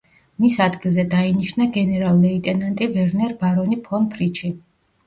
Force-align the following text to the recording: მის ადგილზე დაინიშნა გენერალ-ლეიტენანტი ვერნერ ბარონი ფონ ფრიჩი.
მის 0.43 0.55
ადგილზე 0.65 1.05
დაინიშნა 1.11 1.67
გენერალ-ლეიტენანტი 1.77 2.89
ვერნერ 2.99 3.39
ბარონი 3.45 3.83
ფონ 3.87 4.15
ფრიჩი. 4.17 4.57